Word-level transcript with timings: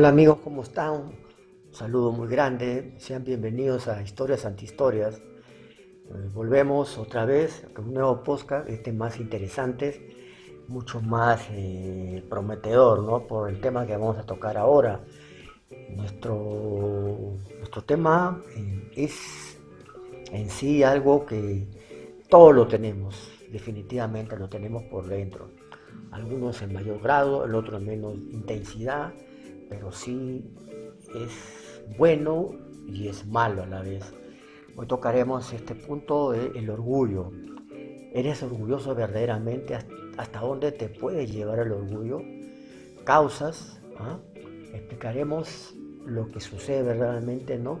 Hola 0.00 0.08
amigos, 0.08 0.38
¿cómo 0.42 0.62
están? 0.62 0.92
Un 0.94 1.74
saludo 1.74 2.10
muy 2.10 2.26
grande, 2.26 2.94
sean 2.96 3.22
bienvenidos 3.22 3.86
a 3.86 4.00
Historias 4.00 4.46
Antihistorias. 4.46 5.16
Eh, 5.16 6.30
volvemos 6.32 6.96
otra 6.96 7.26
vez 7.26 7.66
con 7.74 7.88
un 7.88 7.92
nuevo 7.92 8.22
podcast, 8.22 8.66
este 8.70 8.94
más 8.94 9.20
interesante, 9.20 10.16
mucho 10.68 11.02
más 11.02 11.46
eh, 11.50 12.24
prometedor, 12.30 13.02
¿no? 13.02 13.26
Por 13.26 13.50
el 13.50 13.60
tema 13.60 13.84
que 13.84 13.92
vamos 13.92 14.16
a 14.16 14.22
tocar 14.22 14.56
ahora. 14.56 15.04
Nuestro, 15.94 17.34
nuestro 17.58 17.82
tema 17.82 18.42
eh, 18.56 18.90
es 18.96 19.58
en 20.32 20.48
sí 20.48 20.82
algo 20.82 21.26
que 21.26 21.66
todos 22.30 22.54
lo 22.54 22.66
tenemos, 22.66 23.30
definitivamente 23.52 24.34
lo 24.38 24.48
tenemos 24.48 24.82
por 24.84 25.06
dentro. 25.06 25.50
Algunos 26.10 26.62
en 26.62 26.72
mayor 26.72 27.02
grado, 27.02 27.44
el 27.44 27.54
otro 27.54 27.76
en 27.76 27.84
menos 27.84 28.14
intensidad 28.14 29.12
pero 29.70 29.90
sí 29.92 30.44
es 31.14 31.80
bueno 31.96 32.50
y 32.86 33.08
es 33.08 33.26
malo 33.26 33.62
a 33.62 33.66
la 33.66 33.80
vez. 33.80 34.04
Hoy 34.76 34.86
tocaremos 34.86 35.52
este 35.52 35.74
punto 35.74 36.32
del 36.32 36.68
orgullo. 36.68 37.30
¿Eres 38.12 38.42
orgulloso 38.42 38.94
verdaderamente? 38.94 39.78
¿Hasta 40.18 40.40
dónde 40.40 40.72
te 40.72 40.88
puede 40.88 41.26
llevar 41.26 41.60
el 41.60 41.72
orgullo? 41.72 42.20
Causas. 43.04 43.80
¿ah? 43.98 44.18
Explicaremos 44.74 45.74
lo 46.04 46.30
que 46.30 46.40
sucede 46.40 46.82
verdaderamente 46.82 47.58
¿no? 47.58 47.80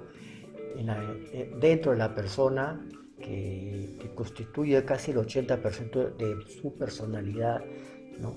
Eh, 0.76 1.52
dentro 1.60 1.92
de 1.92 1.98
la 1.98 2.14
persona 2.14 2.86
que, 3.18 3.98
constituye 4.14 4.84
casi 4.84 5.12
el 5.12 5.18
80% 5.18 6.16
de 6.16 6.36
su 6.46 6.74
personalidad 6.74 7.62
¿no? 8.18 8.36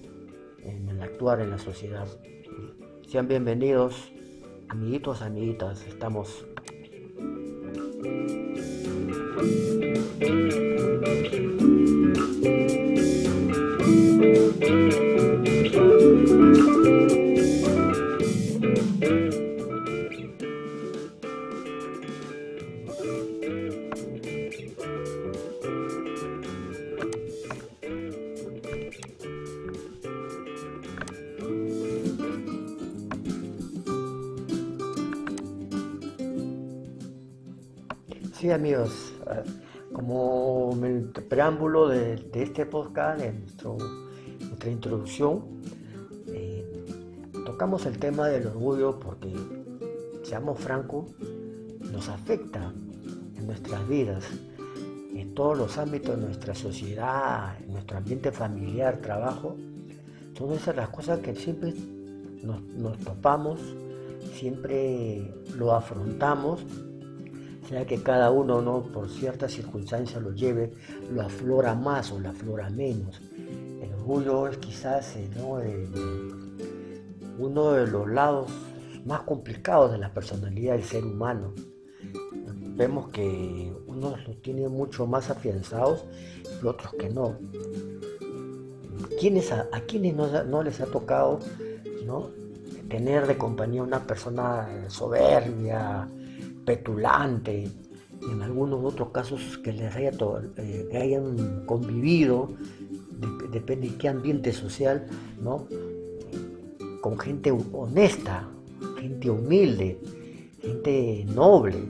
en 0.64 0.88
el 0.88 1.02
actuar 1.02 1.42
en 1.42 1.50
la 1.50 1.58
sociedad. 1.58 2.08
Sean 3.14 3.28
bienvenidos, 3.28 4.12
amiguitos, 4.70 5.22
amiguitas, 5.22 5.86
estamos 5.86 6.48
Eh, 38.74 39.44
como 39.94 40.76
el 40.84 41.10
preámbulo 41.10 41.88
de, 41.88 42.28
este 42.34 42.66
podcast, 42.66 43.22
de 43.22 43.32
nuestra 44.40 44.72
introducción, 44.72 45.62
eh, 46.28 46.66
tocamos 47.46 47.86
el 47.86 48.00
tema 48.00 48.28
del 48.30 48.48
orgullo 48.48 49.00
porque, 49.00 49.32
seamos 50.24 50.60
francos, 50.60 51.12
nos 51.92 52.10
afecta 52.10 52.74
en 53.38 53.46
nuestras 53.46 53.88
vidas, 53.88 54.24
en 55.14 55.36
todos 55.36 55.56
los 55.56 55.78
ámbitos 55.78 56.20
de 56.20 56.26
nuestra 56.26 56.56
sociedad, 56.56 57.56
en 57.62 57.74
nuestro 57.74 57.98
ambiente 57.98 58.32
familiar, 58.32 58.98
trabajo. 58.98 59.56
Son 60.36 60.52
esas 60.54 60.76
las 60.76 60.90
cosas 60.90 61.20
que 61.20 61.36
siempre 61.36 61.72
nos, 62.42 62.64
nos 62.64 62.98
topamos, 62.98 63.60
siempre 64.34 65.32
lo 65.56 65.74
afrontamos 65.74 66.66
sea 67.68 67.86
que 67.86 68.02
cada 68.02 68.32
uno 68.32 68.62
no 68.62 68.84
por 68.84 69.10
ciertas 69.10 69.54
circunstancias 69.54 70.22
lo 70.22 70.32
lleve, 70.32 70.74
lo 71.12 71.22
aflora 71.22 71.76
más 71.76 72.12
o 72.12 72.20
lo 72.20 72.30
aflora 72.30 72.70
menos. 72.70 73.22
El 73.82 73.94
orgullo 73.94 74.48
es 74.48 74.58
quizás 74.58 75.16
eh, 75.16 75.30
uno 77.38 77.72
de 77.72 77.88
los 77.88 78.10
lados 78.10 78.52
más 79.06 79.22
complicados 79.22 79.92
de 79.92 79.98
la 79.98 80.14
personalidad 80.14 80.74
del 80.74 80.84
ser 80.84 81.06
humano. 81.06 81.54
Vemos 82.76 83.10
que 83.10 83.72
unos 83.88 84.28
lo 84.28 84.36
tienen 84.38 84.72
mucho 84.72 85.06
más 85.06 85.30
afianzados 85.30 86.06
y 86.62 86.66
otros 86.66 86.94
que 86.94 87.10
no. 87.10 87.38
¿Quiénes 89.20 89.52
a, 89.52 89.70
quienes 89.88 90.16
no, 90.16 90.64
les 90.64 90.82
ha 90.82 90.86
tocado 90.88 91.40
¿no? 92.06 92.30
tener 92.90 93.28
de 93.28 93.38
compañía 93.38 93.84
una 93.84 94.06
persona 94.06 94.68
soberbia, 94.88 96.08
petulante, 96.66 97.70
en 98.32 98.42
algunos 98.42 98.84
otros 98.84 99.10
casos 99.10 99.58
que 99.58 99.74
les 99.74 99.96
haya 99.96 100.12
eh, 100.58 100.88
que 100.90 100.98
hayan 100.98 101.66
convivido, 101.66 102.50
depende 103.52 103.90
de 103.90 103.96
qué 103.98 104.10
ambiente 104.10 104.52
social, 104.54 105.06
¿no? 105.42 105.68
con 107.04 107.20
gente 107.20 107.52
honesta, 107.74 108.48
gente 108.98 109.30
humilde, 109.30 110.00
gente 110.62 111.26
noble. 111.36 111.84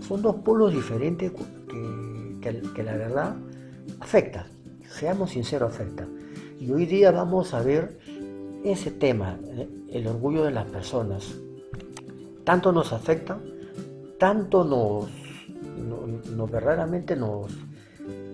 Son 0.00 0.20
dos 0.20 0.36
polos 0.36 0.74
diferentes 0.74 1.30
que, 2.74 2.82
la 2.82 2.96
verdad 2.96 3.36
afecta, 4.00 4.48
seamos 4.88 5.30
sinceros, 5.30 5.72
afecta. 5.72 6.08
Y 6.60 6.72
hoy 6.72 6.84
día 6.84 7.12
vamos 7.12 7.54
a 7.54 7.62
ver 7.62 8.00
ese 8.64 8.90
tema, 8.90 9.38
eh, 9.44 9.68
el 9.92 10.08
orgullo 10.08 10.42
de 10.42 10.50
las 10.50 10.66
personas. 10.66 11.36
Tanto 12.42 12.72
nos 12.72 12.92
afecta 12.92 13.38
tanto 14.18 14.64
nos, 14.64 16.50
verdaderamente 16.50 17.16
nos, 17.16 17.50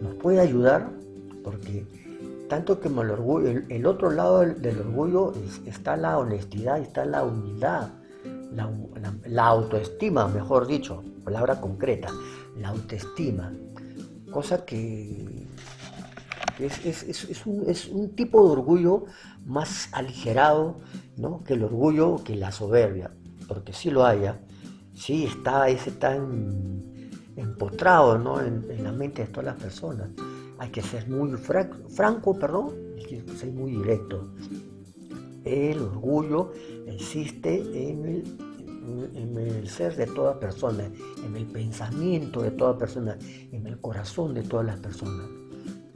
nos 0.00 0.14
puede 0.16 0.40
ayudar, 0.40 0.90
porque 1.42 1.86
tanto 2.48 2.80
que 2.80 2.88
el 2.88 3.10
orgullo, 3.10 3.62
el, 3.68 3.86
otro 3.86 4.10
lado 4.10 4.40
del, 4.40 4.78
orgullo 4.78 5.32
está 5.66 5.96
la 5.96 6.18
honestidad, 6.18 6.80
está 6.80 7.04
la 7.04 7.24
humildad, 7.24 7.88
la, 9.26 9.46
autoestima, 9.46 10.28
mejor 10.28 10.66
dicho, 10.66 11.02
palabra 11.24 11.60
concreta, 11.60 12.10
la 12.58 12.68
autoestima, 12.68 13.52
cosa 14.30 14.64
que 14.64 15.46
es, 16.58 17.46
un, 17.46 17.64
es, 17.66 17.86
un, 17.88 18.10
tipo 18.10 18.44
de 18.46 18.52
orgullo 18.52 19.06
más 19.46 19.88
aligerado 19.92 20.76
¿no? 21.16 21.42
que 21.44 21.54
el 21.54 21.64
orgullo, 21.64 22.22
que 22.22 22.36
la 22.36 22.52
soberbia, 22.52 23.10
porque 23.48 23.72
si 23.72 23.90
lo 23.90 24.04
haya, 24.04 24.38
sí 24.94 25.24
está, 25.24 25.68
ese 25.68 25.92
tan 25.92 26.82
empotrado 27.36 28.18
¿no? 28.18 28.40
en, 28.40 28.82
la 28.82 28.92
mente 28.92 29.22
de 29.22 29.28
todas 29.28 29.46
las 29.46 29.62
personas. 29.62 30.08
Hay 30.58 30.70
que 30.70 30.82
ser 30.82 31.08
muy 31.08 31.36
franco, 31.38 32.38
perdón, 32.38 32.70
hay 32.96 33.04
que 33.04 33.32
ser 33.36 33.52
muy 33.52 33.72
directo. 33.72 34.32
El 35.44 35.80
orgullo 35.80 36.52
existe 36.86 37.90
en 37.90 38.04
el, 38.04 38.22
en 39.16 39.66
ser 39.66 39.96
de 39.96 40.06
toda 40.06 40.38
persona, 40.38 40.88
en 41.24 41.36
el 41.36 41.46
pensamiento 41.46 42.42
de 42.42 42.52
toda 42.52 42.78
persona, 42.78 43.18
en 43.50 43.66
el 43.66 43.80
corazón 43.80 44.34
de 44.34 44.42
todas 44.42 44.66
las 44.66 44.78
personas. 44.78 45.26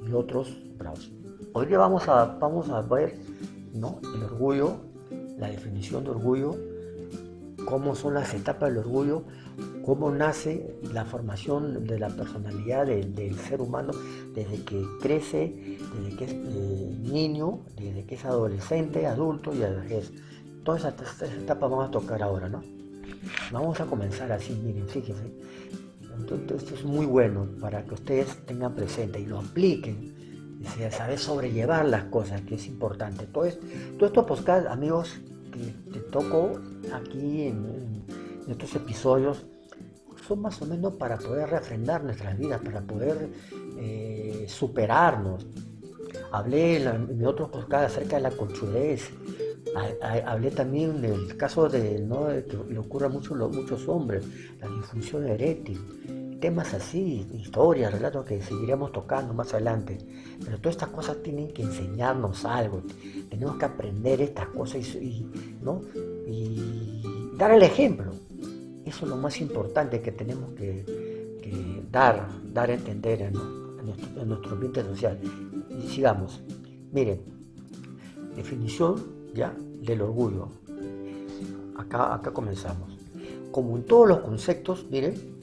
Y 0.05 0.13
otros 0.13 0.57
bravos. 0.77 1.13
Hoy 1.53 1.67
vamos 1.67 2.09
a, 2.09 2.25
vamos 2.39 2.69
a 2.71 2.81
ver 2.83 3.15
¿no? 3.73 4.01
el 4.15 4.23
orgullo, 4.23 4.77
la 5.39 5.49
definición 5.49 6.05
de 6.05 6.11
orgullo 6.11 6.57
cómo 7.66 7.95
son 7.95 8.15
las 8.15 8.33
etapas 8.33 8.71
del 8.71 8.78
orgullo, 8.78 9.24
cómo 9.84 10.10
nace 10.10 10.78
la 10.92 11.04
formación 11.04 11.84
de 11.86 11.98
la 11.98 12.09
personalidad 12.09 12.86
del, 12.86 13.36
ser 13.36 13.60
humano 13.60 13.92
desde 14.34 14.63
que 14.65 14.83
crece, 15.03 15.78
desde 15.95 16.16
que 16.16 16.24
es 16.24 16.33
eh, 16.33 16.97
niño, 17.03 17.60
desde 17.77 18.04
que 18.07 18.15
es 18.15 18.24
adolescente, 18.24 19.07
adulto 19.07 19.53
y 19.53 19.59
vejez. 19.59 20.13
Todas 20.65 20.84
estas, 20.84 21.22
etapas 21.22 21.71
vamos 21.71 21.89
a 21.89 21.91
tocar 21.91 22.22
ahora, 22.22 22.48
¿no? 22.48 22.63
Vamos 23.53 23.78
a 23.80 23.86
comenzar 23.86 24.33
así, 24.33 24.54
miren, 24.65 24.89
fíjense. 24.89 25.30
Entonces, 26.19 26.62
esto 26.62 26.74
es 26.74 26.84
muy 26.84 27.04
bueno 27.04 27.47
para 27.60 27.84
que 27.84 27.95
ustedes 27.95 28.36
tengan 28.47 28.74
presente 28.74 29.21
y 29.21 29.27
lo 29.27 29.41
apliquen. 29.41 30.15
Y 30.60 30.91
saber 30.91 31.19
sobrellevar 31.19 31.84
las 31.84 32.04
cosas, 32.04 32.41
que 32.41 32.54
es 32.54 32.66
importante. 32.66 33.27
Todo 33.27 33.45
esto, 33.45 34.27
pues, 34.27 34.48
amigos, 34.48 35.21
te 35.93 36.01
toco 36.11 36.53
aquí 36.93 37.49
en, 37.49 38.05
estos 38.49 38.75
episodios 38.77 39.45
son 40.27 40.41
más 40.41 40.61
o 40.63 40.67
menos 40.67 40.95
para 40.95 41.19
poder 41.19 41.49
refrendar 41.51 42.03
nuestras 42.03 42.39
vidas, 42.39 42.61
para 42.61 42.81
poder 42.81 43.29
eh, 43.79 44.47
superarnos. 44.49 45.47
Hablé 46.33 46.83
en, 46.83 47.25
otros 47.25 47.51
podcasts 47.51 47.97
acerca 47.97 48.17
de 48.17 48.23
la 48.23 48.31
conchudez, 48.31 49.11
hablé 50.25 50.51
también 50.51 51.01
del 51.01 51.37
caso 51.37 51.69
de, 51.69 52.05
que 52.49 52.73
le 52.73 52.79
ocurre 52.79 53.07
a 53.07 53.09
muchos, 53.09 53.37
muchos 53.53 53.87
hombres, 53.89 54.25
la 54.61 54.69
disfunción 54.69 55.27
eréctil 55.27 56.26
temas 56.47 56.72
así, 56.75 57.27
historias, 57.34 57.93
relatos 57.93 58.25
que 58.25 58.41
seguiremos 58.41 58.93
tocando 58.93 59.34
más 59.34 59.53
adelante. 59.53 59.98
Pero 60.45 60.59
todas 60.59 60.77
estas 60.77 60.91
cosas 60.91 61.21
tienen 61.21 61.48
que 61.48 61.63
enseñarnos 61.63 62.45
algo. 62.45 62.84
Tenemos 63.28 63.57
que 63.57 63.65
aprender 63.65 64.21
estas 64.21 64.47
cosas 64.51 64.95
y, 64.95 65.28
¿no? 65.60 65.83
y 66.28 67.03
dar 67.37 67.51
el 67.51 67.65
ejemplo. 67.65 68.13
Eso 68.84 69.07
es 69.07 69.10
lo 69.10 69.16
más 69.16 69.41
importante 69.41 70.01
que 70.01 70.13
tenemos 70.13 70.53
que, 70.53 70.84
dar, 71.91 72.28
dar 72.53 72.71
a 72.71 72.75
entender 72.75 73.22
en, 73.22 73.33
nuestro, 73.33 74.22
en 74.22 74.28
nuestro 74.28 74.53
ambiente 74.53 74.84
social. 74.84 75.19
Y 75.69 75.89
sigamos. 75.89 76.41
Miren, 76.93 77.22
definición 78.37 79.03
ya 79.34 79.53
del 79.81 80.01
orgullo. 80.01 80.51
Acá, 81.77 82.15
acá 82.15 82.31
comenzamos. 82.31 82.97
Como 83.51 83.77
en 83.77 83.83
todos 83.83 84.07
los 84.07 84.21
conceptos, 84.21 84.87
miren, 84.89 85.35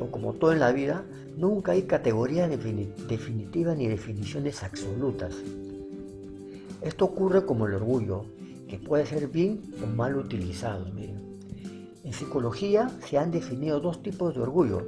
o 0.00 0.10
como 0.10 0.34
todo 0.34 0.52
en 0.52 0.60
la 0.60 0.72
vida, 0.72 1.04
nunca 1.36 1.72
hay 1.72 1.82
categorías 1.82 2.50
definitivas 2.50 3.76
ni 3.76 3.88
definiciones 3.88 4.62
absolutas. 4.62 5.34
Esto 6.82 7.06
ocurre 7.06 7.44
como 7.44 7.66
el 7.66 7.74
orgullo, 7.74 8.24
que 8.68 8.78
puede 8.78 9.06
ser 9.06 9.28
bien 9.28 9.62
o 9.82 9.86
mal 9.86 10.16
utilizado. 10.16 10.86
Miren. 10.92 11.38
En 12.04 12.12
psicología 12.12 12.90
se 13.06 13.18
han 13.18 13.30
definido 13.30 13.80
dos 13.80 14.02
tipos 14.02 14.34
de 14.34 14.40
orgullo, 14.40 14.86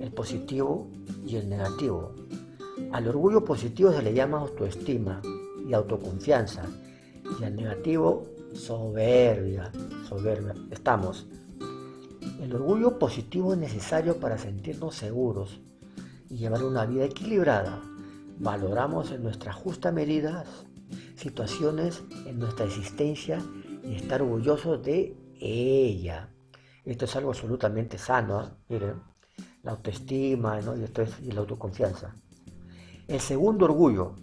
el 0.00 0.10
positivo 0.10 0.88
y 1.26 1.36
el 1.36 1.48
negativo. 1.48 2.12
Al 2.92 3.06
orgullo 3.08 3.44
positivo 3.44 3.92
se 3.92 4.02
le 4.02 4.14
llama 4.14 4.38
autoestima 4.38 5.20
y 5.68 5.72
autoconfianza, 5.74 6.64
y 7.40 7.44
al 7.44 7.54
negativo 7.54 8.24
soberbia, 8.54 9.70
soberbia. 10.08 10.54
Estamos. 10.70 11.26
El 12.40 12.54
orgullo 12.54 12.98
positivo 12.98 13.52
es 13.52 13.58
necesario 13.58 14.20
para 14.20 14.38
sentirnos 14.38 14.94
seguros 14.94 15.60
y 16.30 16.36
llevar 16.36 16.62
una 16.62 16.86
vida 16.86 17.04
equilibrada. 17.04 17.82
Valoramos 18.38 19.10
en 19.10 19.24
nuestra 19.24 19.52
justa 19.52 19.90
medida 19.90 20.44
situaciones 21.16 22.02
en 22.26 22.38
nuestra 22.38 22.64
existencia 22.66 23.42
y 23.82 23.96
estar 23.96 24.22
orgullosos 24.22 24.82
de 24.84 25.16
ella. 25.40 26.30
Esto 26.84 27.04
es 27.06 27.16
algo 27.16 27.30
absolutamente 27.30 27.98
sano, 27.98 28.42
¿eh? 28.42 28.50
miren, 28.68 29.02
la 29.62 29.72
autoestima 29.72 30.60
y, 30.60 30.84
esto 30.84 31.02
es, 31.02 31.18
y 31.20 31.32
la 31.32 31.40
autoconfianza. 31.40 32.14
El 33.08 33.20
segundo 33.20 33.64
orgullo, 33.64 34.14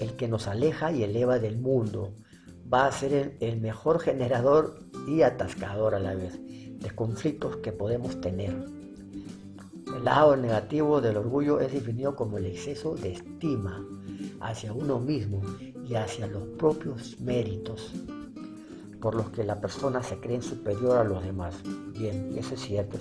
el 0.00 0.16
que 0.16 0.28
nos 0.28 0.48
aleja 0.48 0.92
y 0.92 1.02
eleva 1.02 1.38
del 1.38 1.58
mundo, 1.58 2.14
va 2.72 2.86
a 2.86 2.92
ser 2.92 3.36
el, 3.40 3.60
mejor 3.60 4.00
generador 4.00 4.78
y 5.06 5.22
atascador 5.22 5.94
a 5.94 6.00
la 6.00 6.14
vez 6.14 6.40
de 6.84 6.90
conflictos 6.90 7.56
que 7.56 7.72
podemos 7.72 8.20
tener. 8.20 8.54
El 9.96 10.04
lado 10.04 10.36
negativo 10.36 11.00
del 11.00 11.16
orgullo 11.16 11.58
es 11.58 11.72
definido 11.72 12.14
como 12.14 12.36
el 12.36 12.44
exceso 12.46 12.94
de 12.94 13.12
estima 13.12 13.82
hacia 14.40 14.72
uno 14.72 15.00
mismo 15.00 15.42
y 15.88 15.94
hacia 15.94 16.26
los 16.26 16.44
propios 16.58 17.18
méritos 17.20 17.94
por 19.00 19.14
los 19.14 19.30
que 19.30 19.44
la 19.44 19.60
persona 19.60 20.02
se 20.02 20.18
cree 20.18 20.42
superior 20.42 20.98
a 20.98 21.04
los 21.04 21.24
demás. 21.24 21.54
Bien, 21.98 22.34
eso 22.36 22.54
es 22.54 22.60
cierto. 22.60 22.98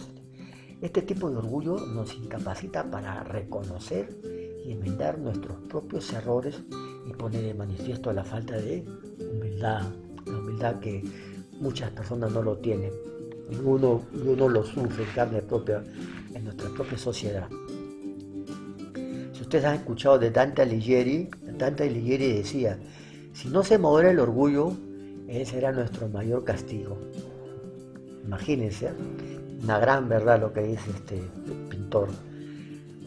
Este 0.82 1.02
tipo 1.02 1.30
de 1.30 1.38
orgullo 1.38 1.78
nos 1.78 2.14
incapacita 2.16 2.90
para 2.90 3.24
reconocer 3.24 4.18
y 4.66 4.72
enmendar 4.72 5.20
nuestros 5.20 5.58
propios 5.70 6.12
errores 6.14 6.62
y 7.06 7.14
pone 7.14 7.42
de 7.42 7.54
manifiesto 7.54 8.14
la 8.14 8.24
falta 8.24 8.56
de 8.56 8.86
humildad, 9.20 9.84
la 10.26 10.38
humildad 10.38 10.80
que 10.80 11.04
muchas 11.60 11.92
personas 11.92 12.32
no 12.32 12.42
lo 12.42 12.58
tienen. 12.58 12.92
Y 13.50 13.56
uno, 13.58 14.04
uno 14.14 14.50
lo 14.50 14.64
sufre 14.64 15.04
en 15.04 15.10
carne 15.12 15.42
propia 15.42 15.84
en 16.34 16.44
nuestra 16.44 16.70
propia 16.70 16.98
sociedad. 16.98 17.48
Si 19.34 19.42
ustedes 19.42 19.66
han 19.66 19.76
escuchado 19.76 20.20
de 20.20 20.32
Dante 20.32 20.62
Alighieri, 20.62 21.30
Dante 21.58 21.84
Alighieri 21.84 22.34
decía, 22.34 22.78
si 23.34 23.50
no 23.50 23.64
se 23.64 23.78
modera 23.78 24.12
el 24.12 24.20
orgullo, 24.20 24.74
ese 25.28 25.58
era 25.58 25.72
nuestro 25.72 26.08
mayor 26.10 26.44
castigo. 26.44 26.98
Imagínense, 28.26 28.92
una 29.64 29.80
gran 29.80 30.08
verdad 30.08 30.40
lo 30.40 30.54
que 30.54 30.62
dice 30.62 30.92
este 30.92 31.22
pintor. 31.70 32.10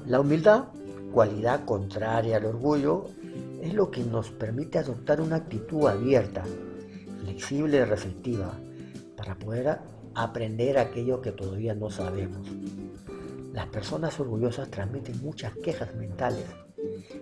La 0.07 0.21
humildad, 0.21 0.65
cualidad 1.13 1.65
contraria 1.65 2.37
al 2.37 2.47
orgullo, 2.47 3.07
es 3.63 3.75
lo 3.75 3.91
que 3.91 4.03
nos 4.05 4.31
permite 4.31 4.79
adoptar 4.79 5.21
una 5.21 5.37
actitud 5.37 5.87
abierta, 5.87 6.45
flexible 7.23 7.79
y 7.79 7.85
receptiva 7.85 8.53
para 9.17 9.35
poder 9.37 9.79
aprender 10.17 10.79
aquello 10.79 11.21
que 11.21 11.31
todavía 11.31 11.75
no 11.75 11.91
sabemos. 11.91 12.49
Las 13.53 13.67
personas 13.67 14.19
orgullosas 14.19 14.71
transmiten 14.71 15.21
muchas 15.21 15.55
quejas 15.57 15.95
mentales 15.95 16.47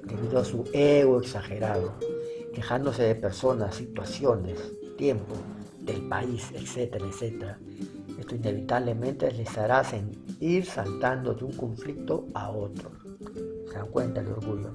debido 0.05 0.39
a 0.39 0.45
su 0.45 0.65
ego 0.73 1.21
exagerado, 1.21 1.95
quejándose 2.55 3.03
de 3.03 3.17
personas, 3.17 3.75
situaciones, 3.75 4.59
tiempo, 4.97 5.35
del 5.81 6.09
país, 6.09 6.51
etcétera, 6.55 7.07
etcétera. 7.07 7.59
Esto 8.19 8.37
inevitablemente 8.37 9.31
les 9.33 9.59
hará 9.59 9.83
ir 10.41 10.65
saltando 10.65 11.35
de 11.35 11.45
un 11.45 11.53
conflicto 11.53 12.29
a 12.33 12.51
otro. 12.51 12.93
¿Se 13.69 13.75
dan 13.75 13.89
cuenta 13.89 14.21
el 14.21 14.29
orgullo? 14.29 14.71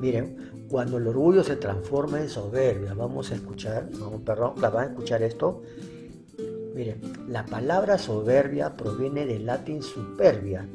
Miren, 0.00 0.66
cuando 0.68 0.98
el 0.98 1.06
orgullo 1.06 1.44
se 1.44 1.56
transforma 1.56 2.20
en 2.20 2.28
soberbia, 2.28 2.94
vamos 2.94 3.30
a 3.30 3.36
escuchar, 3.36 3.88
vamos, 3.98 4.22
perdón, 4.22 4.54
van 4.60 4.76
a 4.76 4.84
escuchar 4.84 5.22
esto. 5.22 5.62
Miren, 6.80 6.98
la 7.28 7.44
palabra 7.44 7.98
soberbia 7.98 8.74
proviene 8.74 9.26
del 9.26 9.44
latín 9.44 9.82
superbia 9.82 10.66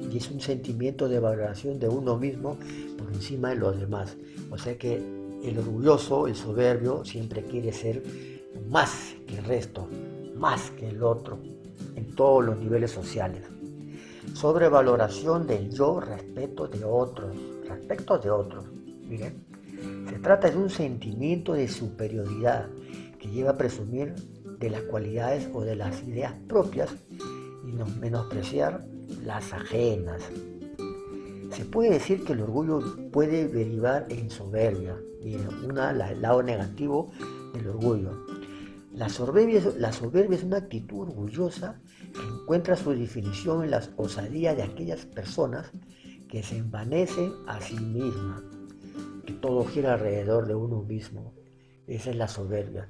y 0.00 0.16
es 0.16 0.28
un 0.28 0.40
sentimiento 0.40 1.08
de 1.08 1.20
valoración 1.20 1.78
de 1.78 1.86
uno 1.86 2.18
mismo 2.18 2.58
por 2.98 3.12
encima 3.14 3.50
de 3.50 3.54
los 3.54 3.78
demás. 3.78 4.16
O 4.50 4.58
sea 4.58 4.76
que 4.76 4.96
el 4.96 5.56
orgulloso, 5.56 6.26
el 6.26 6.34
soberbio, 6.34 7.04
siempre 7.04 7.44
quiere 7.44 7.72
ser 7.72 8.02
más 8.68 9.14
que 9.24 9.38
el 9.38 9.44
resto, 9.44 9.88
más 10.34 10.72
que 10.72 10.88
el 10.88 11.00
otro, 11.04 11.38
en 11.94 12.12
todos 12.16 12.44
los 12.44 12.58
niveles 12.58 12.90
sociales. 12.90 13.42
Sobrevaloración 14.34 15.46
del 15.46 15.70
yo 15.70 16.00
respeto 16.00 16.66
de 16.66 16.84
otros, 16.84 17.36
respecto 17.68 18.18
de 18.18 18.30
otros. 18.32 18.64
Miren, 19.08 19.46
se 20.10 20.18
trata 20.18 20.50
de 20.50 20.56
un 20.56 20.70
sentimiento 20.70 21.52
de 21.52 21.68
superioridad 21.68 22.68
que 23.20 23.28
lleva 23.28 23.52
a 23.52 23.56
presumir 23.56 24.12
de 24.58 24.70
las 24.70 24.82
cualidades 24.82 25.48
o 25.52 25.62
de 25.62 25.76
las 25.76 26.02
ideas 26.02 26.34
propias 26.48 26.94
y 27.66 27.72
no 27.72 27.86
menospreciar 28.00 28.84
las 29.24 29.52
ajenas. 29.52 30.22
Se 31.50 31.64
puede 31.64 31.90
decir 31.90 32.24
que 32.24 32.32
el 32.32 32.42
orgullo 32.42 32.80
puede 33.12 33.48
derivar 33.48 34.06
en 34.08 34.30
soberbia, 34.30 34.96
Miren, 35.22 35.48
una, 35.64 35.90
el 35.90 36.22
lado 36.22 36.42
negativo 36.42 37.10
del 37.52 37.68
orgullo. 37.68 38.26
La 38.92 39.08
soberbia, 39.08 39.60
la 39.76 39.90
es 39.90 40.42
una 40.44 40.58
actitud 40.58 41.08
orgullosa 41.08 41.80
que 42.12 42.20
encuentra 42.20 42.76
su 42.76 42.92
definición 42.92 43.64
en 43.64 43.72
la 43.72 43.82
osadía 43.96 44.54
de 44.54 44.62
aquellas 44.62 45.04
personas 45.04 45.70
que 46.28 46.42
se 46.42 46.58
envanece 46.58 47.30
a 47.46 47.60
sí 47.60 47.74
misma, 47.74 48.42
que 49.26 49.32
todo 49.34 49.64
gira 49.64 49.94
alrededor 49.94 50.46
de 50.46 50.54
uno 50.54 50.82
mismo. 50.82 51.34
Esa 51.86 52.10
es 52.10 52.16
la 52.16 52.28
soberbia. 52.28 52.88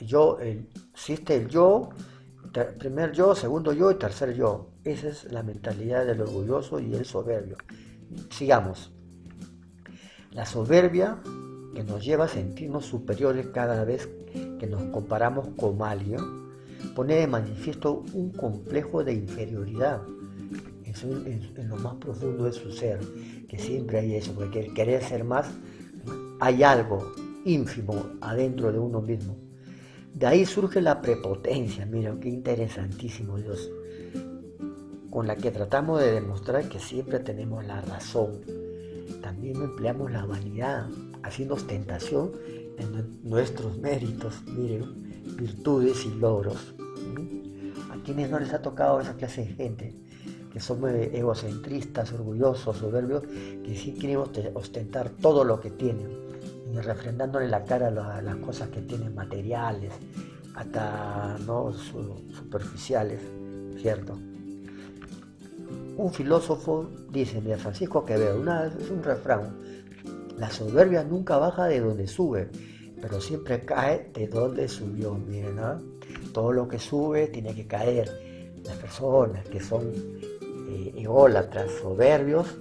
Yo, 0.00 0.38
existe 0.40 1.36
el 1.36 1.48
yo, 1.48 1.90
primer 2.78 3.12
yo, 3.12 3.34
segundo 3.34 3.72
yo 3.72 3.90
y 3.90 3.94
tercer 3.96 4.34
yo. 4.34 4.70
Esa 4.84 5.08
es 5.08 5.32
la 5.32 5.42
mentalidad 5.42 6.06
del 6.06 6.20
orgulloso 6.20 6.80
y 6.80 6.94
el 6.94 7.04
soberbio. 7.04 7.56
Sigamos. 8.30 8.92
La 10.30 10.44
soberbia 10.46 11.20
que 11.74 11.84
nos 11.84 12.04
lleva 12.04 12.24
a 12.24 12.28
sentirnos 12.28 12.86
superiores 12.86 13.48
cada 13.48 13.84
vez 13.84 14.08
que 14.58 14.66
nos 14.66 14.82
comparamos 14.84 15.48
con 15.56 15.82
alguien, 15.82 16.20
pone 16.94 17.16
de 17.16 17.26
manifiesto 17.26 18.04
un 18.12 18.30
complejo 18.32 19.02
de 19.02 19.14
inferioridad 19.14 20.02
en, 21.02 21.68
lo 21.68 21.76
más 21.76 21.94
profundo 21.96 22.44
de 22.44 22.52
su 22.52 22.70
ser, 22.70 23.00
que 23.48 23.58
siempre 23.58 23.98
hay 23.98 24.14
eso, 24.14 24.32
porque 24.32 24.60
el 24.60 24.74
querer 24.74 25.02
ser 25.02 25.24
más, 25.24 25.50
hay 26.40 26.62
algo 26.62 27.12
ínfimo 27.44 28.06
adentro 28.20 28.72
de 28.72 28.78
uno 28.78 29.00
mismo. 29.00 29.36
De 30.14 30.26
ahí 30.26 30.46
surge 30.46 30.80
la 30.80 31.02
prepotencia, 31.02 31.86
mira, 31.86 32.16
qué 32.20 32.28
interesantísimo 32.28 33.36
Dios, 33.36 33.68
con 35.10 35.26
la 35.26 35.34
que 35.34 35.50
tratamos 35.50 36.00
de 36.00 36.12
demostrar 36.12 36.68
que 36.68 36.78
siempre 36.78 37.18
tenemos 37.18 37.66
la 37.66 37.80
razón. 37.80 38.40
También 39.20 39.56
empleamos 39.56 40.12
la 40.12 40.24
vanidad, 40.24 40.88
haciendo 41.24 41.54
ostentación 41.54 42.30
en 42.78 43.28
nuestros 43.28 43.76
méritos, 43.78 44.40
miren, 44.46 45.34
virtudes 45.36 46.06
y 46.06 46.14
logros. 46.14 46.76
A 47.90 48.00
quienes 48.04 48.30
no 48.30 48.38
les 48.38 48.52
ha 48.52 48.62
tocado 48.62 49.00
esa 49.00 49.16
clase 49.16 49.40
de 49.40 49.52
gente, 49.54 49.96
que 50.52 50.60
son 50.60 50.80
egocentristas, 50.86 52.12
orgullosos, 52.12 52.76
soberbios, 52.76 53.24
que 53.64 53.76
sí 53.76 53.96
quieren 53.98 54.18
ostentar 54.54 55.10
todo 55.10 55.42
lo 55.42 55.58
que 55.58 55.72
tienen, 55.72 56.08
refrendándole 56.82 57.48
la 57.48 57.64
cara 57.64 57.88
a 57.88 58.22
las 58.22 58.36
cosas 58.36 58.68
que 58.68 58.80
tienen 58.82 59.14
materiales, 59.14 59.92
hasta 60.54 61.36
no 61.46 61.72
superficiales, 61.72 63.20
¿cierto? 63.80 64.18
Un 65.96 66.12
filósofo 66.12 66.90
dice, 67.10 67.40
mira, 67.40 67.56
Francisco 67.56 68.04
Quevedo, 68.04 68.40
una, 68.40 68.66
es 68.66 68.90
un 68.90 69.02
refrán, 69.02 69.54
la 70.38 70.50
soberbia 70.50 71.04
nunca 71.04 71.38
baja 71.38 71.66
de 71.66 71.80
donde 71.80 72.08
sube, 72.08 72.50
pero 73.00 73.20
siempre 73.20 73.64
cae 73.64 74.10
de 74.12 74.26
donde 74.26 74.68
subió. 74.68 75.14
Miren, 75.14 75.56
¿no? 75.56 75.80
todo 76.32 76.52
lo 76.52 76.66
que 76.66 76.78
sube 76.78 77.28
tiene 77.28 77.54
que 77.54 77.66
caer. 77.66 78.10
Las 78.64 78.76
personas 78.78 79.46
que 79.48 79.60
son 79.60 79.92
eh, 80.68 80.92
ególatras, 80.96 81.70
soberbios, 81.80 82.56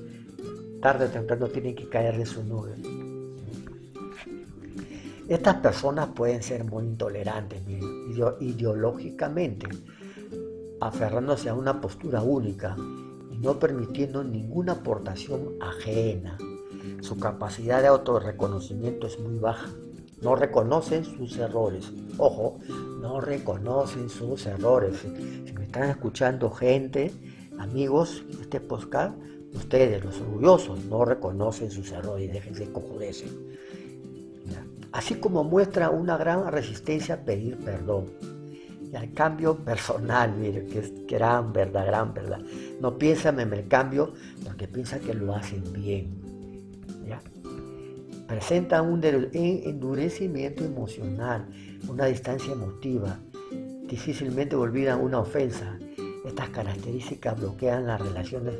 tarde 0.81 1.05
o 1.05 1.09
temprano 1.09 1.47
tienen 1.47 1.75
que 1.75 1.89
caer 1.89 2.17
de 2.17 2.25
su 2.25 2.43
nube. 2.43 2.75
Estas 5.29 5.55
personas 5.57 6.09
pueden 6.09 6.43
ser 6.43 6.65
muy 6.65 6.83
intolerantes 6.83 7.61
ideológicamente, 8.41 9.67
aferrándose 10.81 11.47
a 11.47 11.53
una 11.53 11.79
postura 11.79 12.21
única 12.21 12.75
y 13.31 13.37
no 13.37 13.57
permitiendo 13.57 14.21
ninguna 14.23 14.73
aportación 14.73 15.51
ajena. 15.61 16.37
Su 16.99 17.17
capacidad 17.17 17.81
de 17.81 17.87
autorreconocimiento 17.87 19.07
es 19.07 19.17
muy 19.17 19.39
baja. 19.39 19.69
No 20.21 20.35
reconocen 20.35 21.05
sus 21.05 21.37
errores. 21.37 21.91
Ojo, 22.17 22.59
no 23.01 23.21
reconocen 23.21 24.09
sus 24.09 24.45
errores. 24.45 25.05
Si 25.45 25.53
me 25.53 25.63
están 25.63 25.89
escuchando 25.89 26.51
gente, 26.51 27.13
amigos, 27.59 28.23
este 28.41 28.59
podcast, 28.59 29.15
ustedes, 29.53 30.03
los 30.03 30.19
orgullosos, 30.19 30.83
no 30.85 31.05
reconocen 31.05 31.71
sus 31.71 31.91
errores, 31.91 32.31
déjense 32.31 32.71
cojudecer. 32.71 33.29
Así 34.93 35.15
como 35.15 35.43
muestra 35.43 35.89
una 35.89 36.17
gran 36.17 36.49
resistencia 36.51 37.15
a 37.15 37.17
pedir 37.17 37.57
perdón. 37.57 38.05
Y 38.91 38.95
al 38.95 39.11
cambio 39.11 39.57
personal, 39.57 40.33
mire, 40.37 40.67
que 40.67 40.79
es 40.79 41.07
gran 41.07 41.51
verdad, 41.51 41.87
gran 41.87 42.13
verdad. 42.13 42.39
No 42.79 42.97
piensan 42.97 43.39
en 43.39 43.51
el 43.53 43.67
cambio 43.67 44.13
porque 44.45 44.67
piensan 44.67 44.99
que 44.99 45.15
lo 45.15 45.33
hacen 45.33 45.63
bien. 45.73 46.21
¿ya? 47.07 47.19
Presentan 48.27 48.87
un 48.87 49.03
endurecimiento 49.03 50.63
emocional, 50.63 51.47
una 51.87 52.05
distancia 52.05 52.53
emotiva. 52.53 53.19
Difícilmente 53.87 54.55
olvidan 54.55 55.01
una 55.01 55.19
ofensa. 55.19 55.77
Estas 56.23 56.49
características 56.49 57.39
bloquean 57.39 57.87
las 57.87 57.99
relaciones 57.99 58.55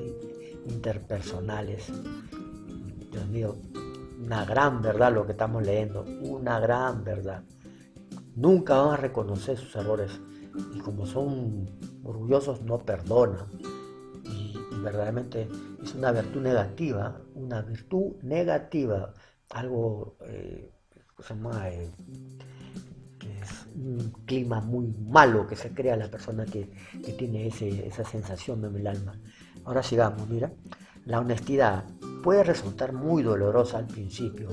interpersonales. 0.67 1.91
Dios 3.11 3.27
mío, 3.27 3.55
una 4.23 4.45
gran 4.45 4.81
verdad 4.81 5.13
lo 5.13 5.25
que 5.25 5.33
estamos 5.33 5.63
leyendo, 5.63 6.05
una 6.21 6.59
gran 6.59 7.03
verdad. 7.03 7.43
Nunca 8.35 8.77
van 8.77 8.93
a 8.93 8.97
reconocer 8.97 9.57
sus 9.57 9.75
errores 9.75 10.19
y 10.73 10.79
como 10.79 11.05
son 11.05 11.69
orgullosos 12.03 12.61
no 12.61 12.79
perdonan. 12.79 13.47
Y, 14.23 14.57
verdaderamente 14.81 15.47
es 15.81 15.93
una 15.95 16.11
virtud 16.11 16.41
negativa, 16.41 17.21
una 17.35 17.61
virtud 17.61 18.15
negativa, 18.21 19.13
algo 19.49 20.17
eh, 20.21 20.71
eh, 21.69 21.91
que 23.19 23.39
es 23.39 23.67
un 23.75 24.13
clima 24.25 24.59
muy 24.61 24.87
malo 24.87 25.47
que 25.47 25.55
se 25.55 25.73
crea 25.73 25.95
la 25.95 26.09
persona 26.09 26.45
que, 26.45 26.69
tiene 27.17 27.47
esa 27.47 28.03
sensación 28.03 28.63
en 28.65 28.75
el 28.75 28.87
alma. 28.87 29.17
Ahora 29.65 29.83
sigamos, 29.83 30.27
mira. 30.27 30.51
La 31.05 31.19
honestidad 31.19 31.83
puede 32.23 32.43
resultar 32.43 32.93
muy 32.93 33.21
dolorosa 33.21 33.77
al 33.77 33.85
principio, 33.85 34.47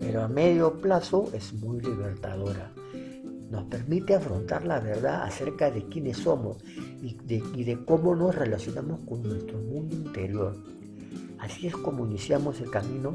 pero 0.00 0.22
a 0.22 0.28
medio 0.28 0.80
plazo 0.80 1.28
es 1.32 1.52
muy 1.52 1.80
libertadora. 1.80 2.72
Nos 3.50 3.64
permite 3.64 4.14
afrontar 4.14 4.64
la 4.64 4.80
verdad 4.80 5.22
acerca 5.22 5.70
de 5.70 5.84
quiénes 5.84 6.16
somos 6.16 6.56
y 7.02 7.14
de, 7.14 7.84
cómo 7.84 8.16
nos 8.16 8.34
relacionamos 8.34 9.00
con 9.06 9.22
nuestro 9.22 9.58
mundo 9.58 9.94
interior. 9.94 10.56
Así 11.38 11.66
es 11.66 11.76
como 11.76 12.06
iniciamos 12.06 12.60
el 12.60 12.70
camino 12.70 13.14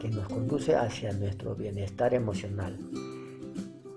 que 0.00 0.08
nos 0.08 0.26
conduce 0.28 0.74
hacia 0.74 1.12
nuestro 1.12 1.54
bienestar 1.54 2.14
emocional. 2.14 2.78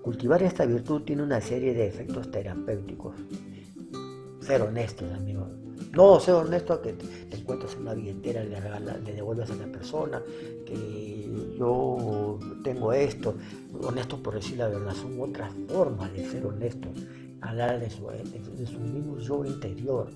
Cultivar 0.02 0.42
esta 0.42 0.66
virtud 0.66 1.02
tiene 1.02 1.22
una 1.22 1.40
serie 1.40 1.72
de 1.72 1.86
efectos 1.86 2.30
terapéuticos. 2.30 3.16
Ser 4.40 4.62
honestos, 4.62 5.10
amigos. 5.12 5.48
No, 5.92 6.20
sé 6.20 6.32
honesto 6.32 6.80
que 6.82 6.94
encuentras 7.40 7.74
en 7.74 7.82
una 7.82 7.94
billetera, 7.94 8.44
le, 8.44 8.60
le 9.04 9.12
devuelvas 9.12 9.50
a 9.50 9.56
la 9.56 9.66
persona, 9.66 10.22
que 10.66 11.54
yo 11.58 12.38
tengo 12.62 12.92
esto. 12.92 13.34
Honesto 13.82 14.22
por 14.22 14.34
decir 14.34 14.58
la 14.58 14.68
verdad, 14.68 14.94
son 14.94 15.20
otras 15.20 15.52
formas 15.68 16.12
de 16.12 16.28
ser 16.28 16.46
honesto. 16.46 16.88
Hablar 17.40 17.80
de 17.80 17.90
su, 17.90 18.80
mismo 18.80 19.18
yo 19.18 19.44
interior. 19.44 20.08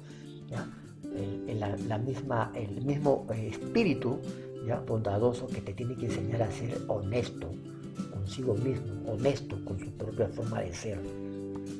El, 1.47 1.61
la, 1.61 1.99
misma, 1.99 2.51
el 2.55 2.85
mismo 2.85 3.27
espíritu 3.33 4.19
¿ya? 4.67 4.81
bondadoso 4.81 5.47
que 5.47 5.61
te 5.61 5.73
tiene 5.73 5.95
que 5.95 6.07
enseñar 6.07 6.43
a 6.43 6.51
ser 6.51 6.77
honesto 6.89 7.51
consigo 8.11 8.55
mismo, 8.55 9.13
honesto 9.13 9.63
con 9.65 9.79
su 9.79 9.91
propia 9.93 10.29
forma 10.29 10.61
de 10.61 10.73
ser. 10.73 10.99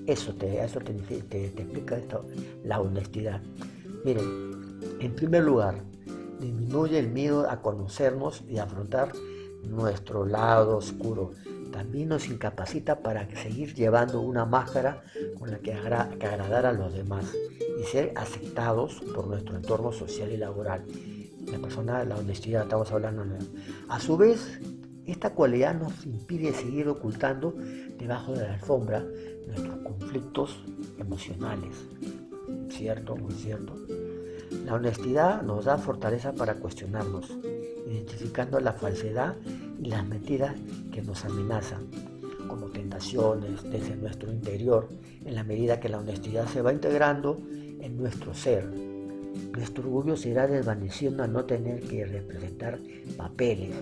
Eso 0.07 0.35
te, 0.35 0.63
eso 0.63 0.79
te, 0.81 0.93
te, 0.93 1.47
explica 1.47 1.97
esto, 1.97 2.25
la 2.65 2.81
honestidad. 2.81 3.41
Miren, 4.05 4.54
en 5.01 5.15
primer 5.15 5.45
lugar, 5.45 5.83
disminuye 6.41 6.99
el 6.99 7.09
miedo 7.09 7.49
a 7.49 7.61
conocernos 7.63 8.43
y 8.49 8.59
afrontar 8.59 9.13
nuestro 9.65 10.27
lado 10.27 10.77
oscuro. 10.77 11.33
También 11.73 12.09
nos 12.09 12.29
incapacita 12.29 13.01
para 13.01 13.29
seguir 13.35 13.75
llevando 13.75 14.21
una 14.21 14.45
máscara 14.45 15.03
con 15.39 15.51
la 15.51 15.59
que, 15.59 15.73
agradar 15.73 16.67
a 16.67 16.73
los 16.73 16.93
demás 16.93 17.27
y 17.81 17.85
ser 17.85 18.13
aceptados 18.15 19.01
por 19.15 19.27
nuestro 19.27 19.57
entorno 19.57 19.93
social 19.93 20.31
y 20.31 20.37
laboral. 20.37 20.85
La 21.51 21.59
persona, 21.59 22.05
la 22.05 22.17
honestidad, 22.17 22.63
estamos 22.63 22.91
hablando. 22.93 23.25
A 23.89 23.99
su 23.99 24.17
vez, 24.17 24.61
esta 25.07 25.35
cualidad 25.35 25.75
nos 25.75 26.07
impide 26.07 26.53
seguir 26.53 26.89
ocultando 26.89 27.55
debajo 27.99 28.33
de 28.33 28.47
la 28.47 28.55
alfombra 28.55 29.05
nuestros 29.47 29.79
conflictos 29.79 30.65
emocionales. 30.99 31.75
¿cierto? 32.75 33.17
Muy 33.17 33.33
cierto. 33.33 33.75
La 34.65 34.75
honestidad 34.75 35.43
nos 35.43 35.67
da 35.67 35.77
fortaleza 35.77 36.33
para 36.33 36.55
cuestionarnos, 36.55 37.31
identificando 37.87 38.59
la 38.61 38.73
falsedad 38.73 39.37
y 39.79 39.87
las 39.87 40.07
mentiras 40.07 40.55
que 40.91 41.03
nos 41.03 41.25
amenazan, 41.27 41.87
como 42.49 42.69
tentaciones 42.69 43.63
desde 43.65 43.95
nuestro 43.97 44.33
interior, 44.33 44.89
en 45.25 45.35
la 45.35 45.45
medida 45.45 45.81
que 45.81 45.91
la 45.91 45.99
honestidad 45.99 46.47
se 46.47 46.63
va 46.63 46.73
integrando 46.73 47.39
en 47.51 47.97
nuestro 47.99 48.33
ser. 48.33 48.65
Nuestro 49.53 49.85
orgullo 49.85 50.17
se 50.17 50.31
irá 50.31 50.47
desvaneciendo 50.47 51.23
a 51.23 51.27
no 51.27 51.45
tener 51.45 51.81
que 51.81 52.07
representar 52.07 52.79
papeles, 53.19 53.75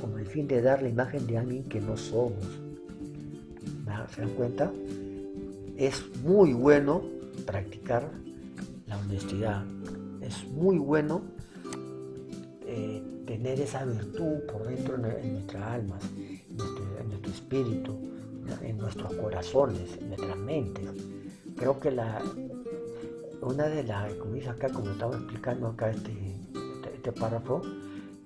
con 0.00 0.18
el 0.18 0.26
fin 0.26 0.48
de 0.48 0.60
dar 0.60 0.82
la 0.82 0.88
imagen 0.88 1.26
de 1.26 1.38
alguien 1.38 1.64
que 1.64 1.80
no 1.80 1.96
somos. 1.96 2.44
¿Se 4.14 4.20
dan 4.20 4.30
cuenta? 4.30 4.72
Es 5.76 6.02
muy 6.22 6.52
bueno 6.52 7.02
practicar 7.44 8.10
la 8.86 8.98
honestidad. 8.98 9.64
Es 10.26 10.44
muy 10.48 10.78
bueno 10.78 11.22
eh, 12.66 13.00
tener 13.26 13.60
esa 13.60 13.84
virtud 13.84 14.40
por 14.50 14.66
dentro 14.66 14.96
en, 14.96 15.34
nuestras 15.34 15.62
almas, 15.62 16.02
en 16.16 17.08
nuestro, 17.08 17.30
espíritu, 17.30 17.96
en 18.62 18.76
nuestros 18.78 19.14
corazones, 19.14 19.96
en 19.98 20.08
nuestras 20.08 20.36
mentes. 20.36 20.90
Creo 21.56 21.78
que 21.78 21.92
la, 21.92 22.20
una 23.40 23.68
de 23.68 23.84
las, 23.84 24.12
como 24.14 24.34
dice 24.34 24.48
acá, 24.48 24.68
como 24.68 24.90
estaba 24.90 25.16
explicando 25.16 25.68
acá 25.68 25.90
este, 25.90 26.10
este, 26.10 26.94
este 26.94 27.12
párrafo, 27.12 27.62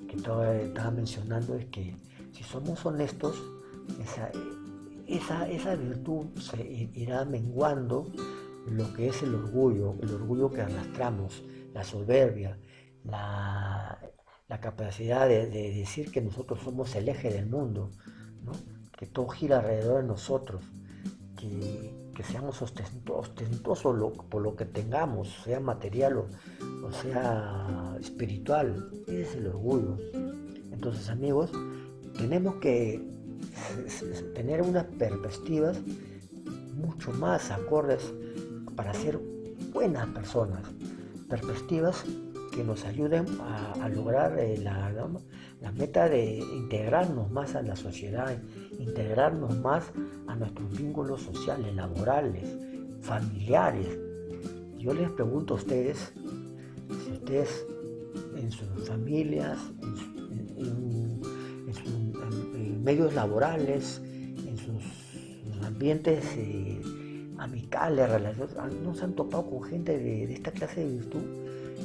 que 0.09 0.17
estaba, 0.17 0.91
mencionando, 0.91 1.55
es 1.55 1.67
que 1.67 1.97
si 2.33 2.43
somos 2.43 2.85
honestos, 2.87 3.37
esa, 4.03 4.31
esa, 5.07 5.49
esa 5.51 5.77
virtud 5.77 6.27
se 6.39 6.91
irá 6.95 7.27
menguando 7.27 8.11
lo 8.71 8.93
que 8.95 9.09
es 9.09 9.23
el 9.23 9.35
orgullo, 9.35 9.95
el 10.01 10.15
orgullo 10.15 10.51
que 10.51 10.63
arrastramos, 10.63 11.43
la 11.73 11.85
soberbia, 11.85 12.59
la, 13.05 13.99
capacidad 14.61 15.29
de, 15.29 15.47
decir 15.47 16.11
que 16.11 16.21
nosotros 16.21 16.61
somos 16.63 16.95
el 16.97 17.09
eje 17.09 17.31
del 17.31 17.47
mundo, 17.47 17.91
que 18.99 19.07
todo 19.07 19.29
gira 19.29 19.61
alrededor 19.61 20.03
de 20.03 20.09
nosotros, 20.09 20.63
que, 21.37 21.99
seamos 22.23 22.61
ostentosos 22.61 24.13
por 24.29 24.43
lo 24.43 24.55
que 24.55 24.67
tengamos, 24.67 25.41
sea 25.43 25.59
material 25.59 26.19
o, 26.19 26.93
sea 26.93 27.97
espiritual. 27.99 28.91
Ese 29.07 29.23
es 29.23 29.37
el 29.37 29.47
orgullo. 29.47 29.97
Entonces 30.71 31.09
amigos, 31.09 31.51
tenemos 32.19 32.57
que 32.57 33.03
tener 34.35 34.61
unas 34.61 34.85
perspectivas 34.85 35.79
mucho 36.75 37.11
más 37.13 37.51
acordes 37.51 38.13
para 38.77 38.93
ser 38.93 39.19
buenas 39.73 40.07
personas, 40.09 40.63
perspectivas 41.31 42.05
que 42.53 42.65
nos 42.65 42.85
ayuden 42.85 43.25
a, 43.41 43.89
lograr 43.89 44.39
eh, 44.39 44.59
la, 44.59 44.93
la, 45.61 45.73
meta 45.73 46.09
de 46.09 46.39
integrarnos 46.39 47.31
más 47.31 47.55
a 47.55 47.63
la 47.63 47.77
sociedad, 47.77 48.37
integrarnos 48.79 49.57
más 49.59 49.85
a 50.27 50.35
nuestros 50.35 50.77
vínculos 50.77 51.23
sociales, 51.23 51.75
laborales, 51.75 52.45
familiares. 53.01 53.99
Yo 54.79 54.93
les 54.93 55.11
pregunto 55.11 55.55
a 55.55 55.57
ustedes, 55.59 56.13
si 57.05 57.13
ustedes 57.13 57.67
en 58.37 58.51
sus 58.51 58.89
familias, 58.89 59.59
en, 60.59 61.23
en 62.55 62.83
medios 62.83 63.15
laborales, 63.15 64.03
sus 64.57 65.65
ambientes 65.65 66.25
eh, 66.37 66.81
amicales, 67.41 68.09
relaciones, 68.09 68.55
no 68.83 68.95
se 68.95 69.05
han 69.05 69.15
topado 69.15 69.49
con 69.49 69.63
gente 69.63 69.99
de, 69.99 70.33
esta 70.33 70.51
clase 70.53 70.81
de 70.81 70.93
virtud. 70.93 71.23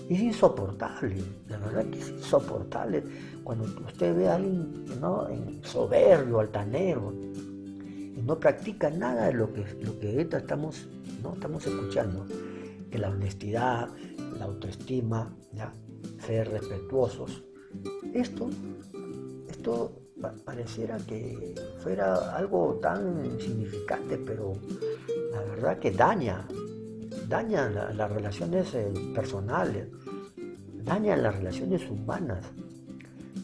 Es 0.10 0.20
insoportable, 0.20 1.16
la 1.48 1.58
verdad 1.58 1.86
que 1.86 2.00
es 2.00 2.10
insoportable 2.10 3.04
cuando 3.44 3.64
usted 3.64 4.16
ve 4.16 4.28
a 4.28 4.36
alguien 4.36 4.86
¿no? 5.00 5.28
soberbio, 5.64 6.42
altanero, 6.42 7.14
y 7.34 8.22
no 8.22 8.38
practica 8.38 8.90
nada 8.90 9.28
de 9.28 9.34
lo 9.34 9.52
que, 9.54 9.66
lo 9.82 9.98
que 9.98 10.12
ahorita 10.12 10.38
estamos, 10.40 10.88
¿no? 11.24 11.34
estamos 11.34 11.66
escuchando, 11.66 12.26
que 12.92 12.98
la 12.98 13.10
honestidad, 13.10 13.90
la 14.38 14.46
autoestima, 14.46 15.34
¿ya? 15.54 15.72
ser 16.20 16.50
respetuosos. 16.50 17.44
Esto, 18.14 18.50
esto 19.50 20.02
pareciera 20.44 20.98
que 20.98 21.56
fuera 21.80 22.36
algo 22.36 22.78
tan 22.82 23.40
significante, 23.40 24.18
pero 24.18 24.54
la 25.36 25.42
verdad 25.44 25.80
que 25.80 25.92
daña, 25.92 26.48
daña 27.28 27.70
las 27.70 28.10
relaciones 28.10 28.74
eh, 28.74 28.92
personales, 29.14 29.88
daña 30.84 31.18
las 31.18 31.36
relaciones 31.36 31.90
humanas, 31.90 32.46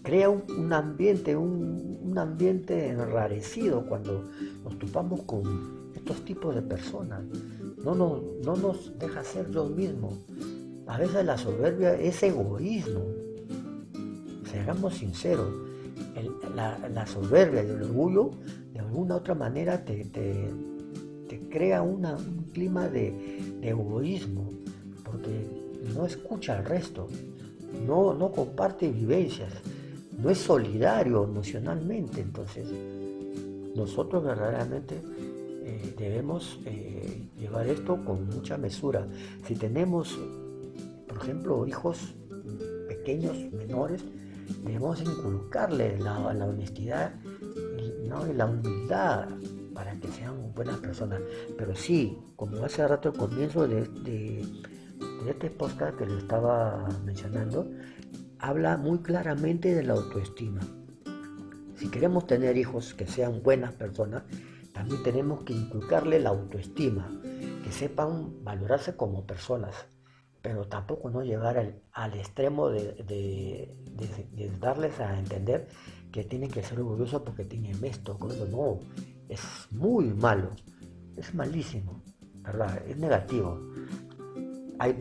crea 0.01 0.29
un, 0.29 0.71
ambiente, 0.71 1.35
un, 1.35 2.17
ambiente 2.17 2.87
enrarecido 2.87 3.85
cuando 3.85 4.23
nos 4.63 4.79
topamos 4.79 5.21
con 5.23 5.91
estos 5.93 6.23
tipos 6.23 6.55
de 6.55 6.61
personas. 6.61 7.23
No 7.83 7.93
nos, 7.93 8.21
no 8.45 8.55
nos 8.55 8.97
deja 8.97 9.23
ser 9.23 9.51
yo 9.51 9.65
mismo. 9.65 10.17
A 10.87 10.97
veces 10.97 11.25
la 11.25 11.37
soberbia 11.37 11.93
es 11.95 12.23
egoísmo. 12.23 13.03
Seamos 14.49 14.95
sinceros 14.95 15.71
la, 16.55 17.05
soberbia 17.05 17.63
y 17.63 17.69
el 17.69 17.83
orgullo 17.83 18.31
de 18.73 18.79
alguna 18.79 19.15
otra 19.15 19.35
manera 19.35 19.83
te, 19.83 20.05
crea 21.39 21.81
un 21.81 22.47
clima 22.53 22.87
de, 22.87 23.59
egoísmo, 23.61 24.49
porque 25.03 25.47
no 25.93 26.05
escucha 26.05 26.57
al 26.57 26.65
resto, 26.65 27.07
no, 27.85 28.13
no 28.13 28.31
comparte 28.31 28.91
vivencias, 28.91 29.53
no 30.17 30.29
es 30.29 30.37
solidario 30.37 31.23
emocionalmente. 31.23 32.21
Entonces, 32.21 32.67
nosotros 33.75 34.23
verdaderamente 34.23 35.01
eh, 35.63 35.95
debemos 35.97 36.59
eh, 36.65 37.27
llevar 37.37 37.67
esto 37.67 38.03
con 38.03 38.27
mucha 38.27 38.57
mesura. 38.57 39.07
Si 39.45 39.55
tenemos, 39.55 40.17
por 41.07 41.17
ejemplo, 41.17 41.65
hijos 41.67 42.13
pequeños, 42.87 43.37
menores, 43.53 44.03
debemos 44.63 45.01
inculcarle 45.01 45.97
la, 45.99 46.19
honestidad 46.19 47.13
y, 47.77 48.07
la 48.35 48.45
humildad 48.45 49.29
para 49.73 49.95
que 49.99 50.07
sean 50.09 50.53
buenas 50.53 50.77
personas. 50.77 51.21
Pero 51.57 51.75
sí, 51.75 52.17
como 52.35 52.63
hace 52.63 52.87
rato 52.87 53.09
al 53.09 53.17
comienzo 53.17 53.67
de, 53.67 54.45
este 55.27 55.49
podcast 55.49 55.97
que 55.97 56.05
le 56.05 56.17
estaba 56.17 56.87
mencionando, 57.05 57.69
habla 58.39 58.77
muy 58.77 58.99
claramente 58.99 59.73
de 59.73 59.83
la 59.83 59.93
autoestima. 59.93 60.61
Si 61.75 61.89
queremos 61.89 62.27
tener 62.27 62.57
hijos 62.57 62.93
que 62.93 63.07
sean 63.07 63.41
buenas 63.41 63.73
personas, 63.73 64.23
también 64.73 65.03
tenemos 65.03 65.43
que 65.43 65.53
inculcarle 65.53 66.19
la 66.19 66.29
autoestima, 66.29 67.09
que 67.63 67.71
sepan 67.71 68.43
valorarse 68.43 68.95
como 68.95 69.25
personas, 69.25 69.75
pero 70.41 70.65
tampoco 70.67 71.09
no 71.09 71.23
llegar 71.23 71.57
al, 71.91 72.13
extremo 72.13 72.69
de, 72.69 73.75
darles 74.59 74.99
a 74.99 75.17
entender 75.17 75.67
que 76.11 76.23
tienen 76.23 76.49
que 76.49 76.63
ser 76.63 76.79
orgullosos 76.79 77.21
porque 77.21 77.45
tienen 77.45 77.83
esto, 77.83 78.17
eso 78.29 78.47
no, 78.47 78.79
es 79.31 79.41
muy 79.71 80.13
malo, 80.13 80.49
es 81.15 81.33
malísimo, 81.33 82.03
¿verdad? 82.43 82.83
Es 82.87 82.97
negativo. 82.97 83.59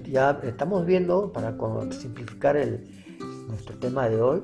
ya 0.05 0.41
estamos 0.45 0.87
viendo, 0.87 1.33
para 1.33 1.57
simplificar 1.91 2.57
el, 2.57 2.89
nuestro 3.49 3.77
tema 3.79 4.09
de 4.09 4.23
hoy, 4.23 4.43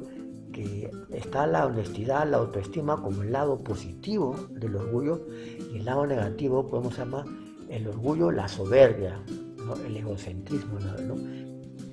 que 0.53 0.91
está 1.11 1.47
la 1.47 1.67
honestidad, 1.67 2.29
la 2.29 2.39
autoestima 2.39 3.01
como 3.01 3.23
el 3.23 3.31
lado 3.31 3.63
positivo 3.63 4.35
del 4.51 4.75
orgullo 4.75 5.27
y 5.73 5.79
el 5.79 5.85
lado 5.85 6.07
negativo 6.07 6.67
podemos 6.67 6.99
llamar 6.99 7.25
el 7.69 7.87
orgullo, 7.87 8.33
la 8.33 8.49
soberbia, 8.49 9.23
el 9.87 9.97
egocentrismo, 9.97 10.79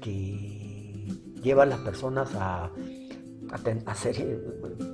que 0.01 1.08
lleva 1.43 1.63
a 1.63 1.65
las 1.67 1.79
personas 1.79 2.34
a, 2.36 2.71
a, 3.86 3.95
ser, 3.95 4.41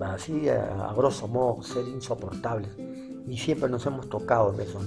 así 0.02 0.50
a, 0.50 0.94
grosso 0.96 1.28
modo, 1.28 1.64
ser 1.64 1.88
insoportables. 1.88 2.89
Y 3.30 3.38
siempre 3.38 3.70
nos 3.70 3.86
hemos 3.86 4.10
tocado 4.10 4.54
en 4.54 4.62
esos. 4.62 4.84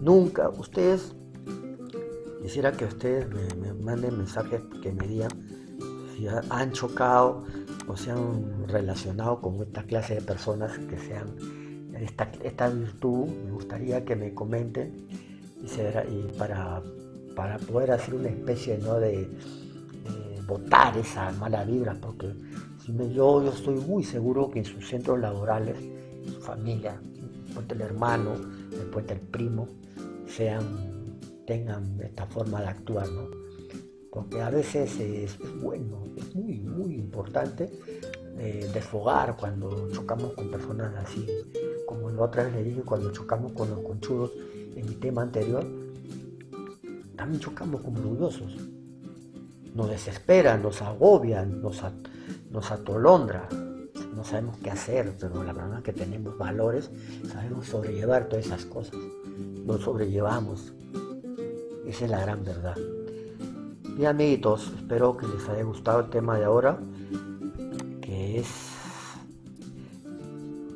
Nunca, 0.00 0.48
ustedes, 0.48 1.14
quisiera 2.42 2.72
que 2.72 2.84
ustedes 2.84 3.26
me, 3.56 3.74
manden 3.74 4.18
mensajes 4.18 4.62
que 4.82 4.92
me 4.92 5.06
digan 5.06 5.30
si 6.16 6.26
han 6.28 6.72
chocado 6.72 7.44
o 7.86 7.96
se 7.96 8.10
han 8.10 8.68
relacionado 8.68 9.40
con 9.40 9.60
esta 9.62 9.82
clase 9.82 10.14
de 10.14 10.20
personas 10.20 10.78
que 10.78 10.98
sean 10.98 11.36
esta, 12.00 12.30
esta 12.42 12.68
virtud, 12.68 13.26
me 13.44 13.52
gustaría 13.52 14.04
que 14.04 14.16
me 14.16 14.32
comenten 14.32 15.06
y, 15.62 16.38
para, 16.38 16.82
para 17.36 17.58
poder 17.58 17.92
hacer 17.92 18.14
una 18.14 18.28
especie 18.28 18.78
¿no? 18.78 18.98
de, 18.98 19.28
botar 20.46 20.96
esa 20.98 21.30
mala 21.32 21.64
vibra, 21.64 21.96
porque 22.00 22.34
yo, 22.88 23.44
yo 23.44 23.50
estoy 23.50 23.76
muy 23.76 24.02
seguro 24.02 24.50
que 24.50 24.58
en 24.58 24.64
sus 24.64 24.88
centros 24.88 25.20
laborales, 25.20 25.76
en 25.78 26.32
su 26.32 26.40
familia, 26.40 27.00
después 27.50 27.70
el 27.70 27.80
hermano, 27.80 28.36
después 28.70 29.04
el 29.10 29.20
primo, 29.20 29.68
sean, 30.26 31.18
tengan 31.46 32.00
esta 32.00 32.26
forma 32.26 32.60
de 32.60 32.68
actuar, 32.68 33.08
¿no? 33.10 33.28
Porque 34.12 34.40
a 34.40 34.50
veces 34.50 34.98
es, 35.00 35.38
bueno, 35.60 36.04
es 36.16 36.34
muy, 36.34 36.60
muy 36.60 36.94
importante 36.94 37.70
eh, 38.38 38.70
desfogar 38.72 39.36
cuando 39.36 39.88
chocamos 39.90 40.32
con 40.34 40.50
personas 40.50 40.94
así, 40.96 41.26
como 41.86 42.10
la 42.10 42.22
otra 42.22 42.44
vez 42.44 42.54
le 42.54 42.64
dije, 42.64 42.82
cuando 42.82 43.12
chocamos 43.12 43.52
con 43.52 43.70
los 43.70 43.80
conchudos 43.80 44.32
en 44.76 44.86
mi 44.86 44.94
tema 44.94 45.22
anterior, 45.22 45.64
también 47.16 47.40
chocamos 47.40 47.80
como 47.82 47.98
orgullosos. 48.00 48.56
Nos 49.74 49.88
desesperan, 49.88 50.62
nos 50.62 50.82
agobian, 50.82 51.62
nos, 51.62 51.82
nos 52.50 52.70
atolondra. 52.70 53.48
No 54.14 54.24
sabemos 54.24 54.56
qué 54.58 54.70
hacer, 54.70 55.16
pero 55.18 55.42
la 55.44 55.52
verdad 55.52 55.78
es 55.78 55.84
que 55.84 55.92
tenemos 55.92 56.36
valores, 56.36 56.90
sabemos 57.32 57.66
sobrellevar 57.66 58.28
todas 58.28 58.46
esas 58.46 58.64
cosas. 58.66 58.96
Nos 59.64 59.82
sobrellevamos. 59.82 60.72
Esa 61.86 62.04
es 62.04 62.10
la 62.10 62.20
gran 62.20 62.44
verdad. 62.44 62.76
Bien 63.96 64.08
amiguitos, 64.08 64.72
espero 64.76 65.16
que 65.16 65.26
les 65.26 65.48
haya 65.48 65.62
gustado 65.62 66.00
el 66.00 66.10
tema 66.10 66.38
de 66.38 66.44
ahora, 66.44 66.78
que 68.00 68.40
es 68.40 68.48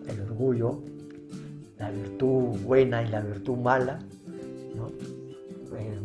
el 0.06 0.20
orgullo 0.20 0.80
la 1.84 1.90
virtud 1.90 2.58
buena 2.64 3.02
y 3.02 3.08
la 3.08 3.20
virtud 3.20 3.58
mala. 3.58 3.98
Eh, 5.76 6.00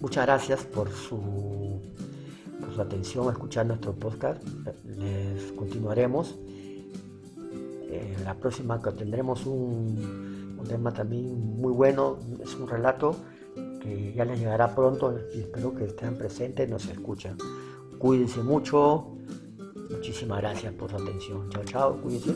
muchas 0.00 0.26
gracias 0.26 0.64
por 0.64 0.90
su, 0.90 1.80
su 2.78 2.82
atención 2.82 3.28
a 3.28 3.32
escuchar 3.32 3.66
nuestro 3.66 3.92
podcast. 3.92 4.40
Les 4.84 5.50
continuaremos. 5.52 6.38
Eh, 7.90 8.16
la 8.22 8.34
próxima 8.34 8.80
que 8.80 8.92
tendremos 8.92 9.46
un, 9.46 10.56
tema 10.68 10.92
también 10.92 11.56
muy 11.56 11.72
bueno, 11.72 12.18
es 12.42 12.54
un 12.54 12.68
relato 12.68 13.16
que 13.80 14.12
ya 14.14 14.24
les 14.26 14.38
llegará 14.38 14.74
pronto 14.74 15.18
y 15.34 15.40
espero 15.40 15.74
que 15.74 15.86
estén 15.86 16.16
presentes 16.16 16.68
nos 16.68 16.86
escuchen. 16.86 17.36
Cuídense 17.98 18.42
mucho. 18.42 19.16
Muchísimas 19.90 20.40
gracias 20.40 20.72
por 20.74 20.90
su 20.90 20.96
atención. 20.96 21.48
Chao, 21.50 21.64
chao. 21.64 22.00
Cuídense. 22.02 22.34